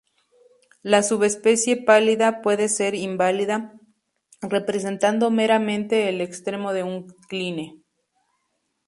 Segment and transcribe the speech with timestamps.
[0.81, 3.75] La subespecie "pallida" puede ser inválida,
[4.41, 7.83] representando meramente el extremo de un cline.